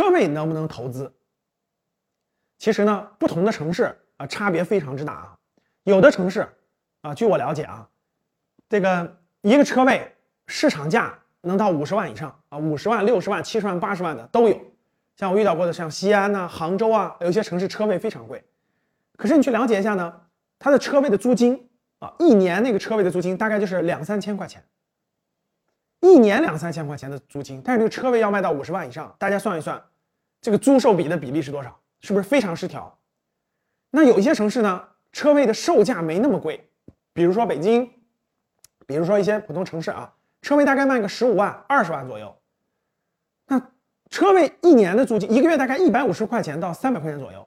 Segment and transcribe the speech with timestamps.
[0.00, 1.12] 车位能不能投资？
[2.56, 5.38] 其实呢，不同的城市啊，差别非常之大啊。
[5.82, 6.48] 有的城市
[7.02, 7.86] 啊，据我了解啊，
[8.66, 10.16] 这个一个车位
[10.46, 14.58] 市场价能到五十万以上啊，五十万、六十万、七十万、八十万的都有。
[15.16, 18.42] 像我遇到过的，像西安呐、杭州啊，有些城市车位非常贵。
[19.18, 20.22] 可是你去了解一下呢，
[20.58, 24.64] 它的车位的租金啊，一年那个车位的租金大概就是两三千块钱，
[26.00, 29.82] 一年两三千块钱的租金，但是这个车位要卖到五十万以上，大家算一算，
[30.40, 31.78] 这个租售比的比例是多少？
[32.00, 32.98] 是不是非常失调？
[33.90, 36.70] 那有一些城市呢，车位的售价没那么贵，
[37.12, 37.92] 比如说北京，
[38.86, 42.34] 比如说一些普通城市啊，车位大概卖个十五万、二十万左右。
[43.48, 43.60] 那
[44.08, 47.46] 车位一年的租金，一个月大概一百五十块钱到三百块钱左右，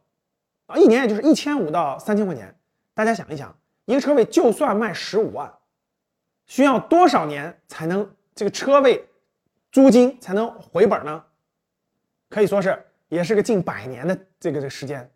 [0.67, 2.55] 啊，一年也就是一千五到三千块钱。
[2.93, 5.51] 大家想一想，一个车位就算卖十五万，
[6.45, 9.09] 需要多少年才能这个车位
[9.71, 11.23] 租金才能回本呢？
[12.29, 12.85] 可以说是。
[13.13, 15.07] 也是个近百年的这个这个时间，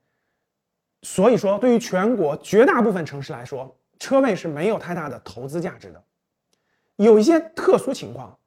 [1.02, 6.04] 所以说对于全国绝大部分城市来说，车位是没有太大的投资价值的。
[6.98, 8.38] 有一些特殊情况，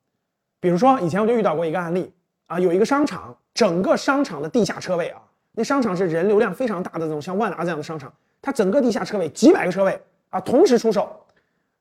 [0.60, 2.12] 比如说以前我就遇到过一个案例
[2.46, 5.20] 啊，有一个商场，整个商场的地下车位啊，
[5.52, 11.26] 那商场是人流量非常大的这种像万达这样的商场，它整个地下车位几百个车位啊，同时出售，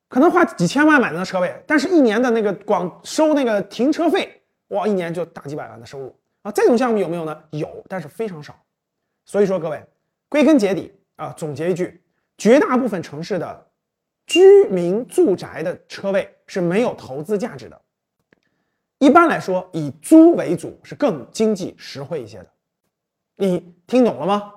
[0.07, 6.15] 可能花几千万买的那车位，但是一年的那个光收那个停车费，哇，一年就大几百万的收入。
[6.41, 7.43] 啊，这种项目有没有呢？
[7.51, 8.57] 有，但是非常少。
[9.25, 9.83] 所以说，各位，
[10.27, 12.01] 归根结底啊，总结一句，
[12.37, 13.71] 绝大部分城市的
[14.25, 17.81] 居民住宅的车位是没有投资价值的。
[18.99, 22.47] 一般来说，以租为主是更经济实惠一些的。
[23.35, 24.53] 你听懂了吗？